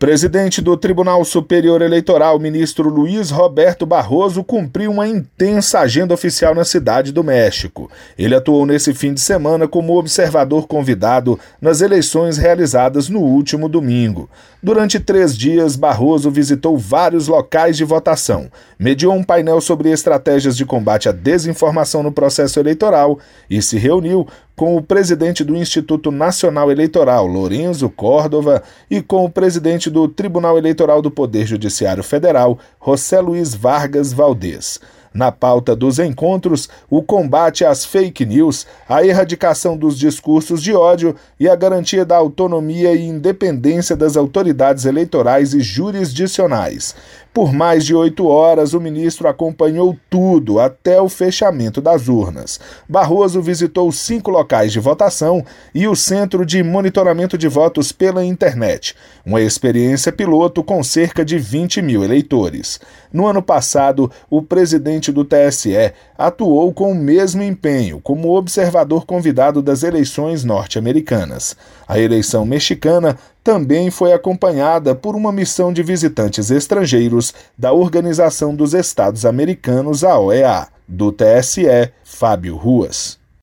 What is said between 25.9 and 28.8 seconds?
Nacional Eleitoral, Lorenzo Córdova,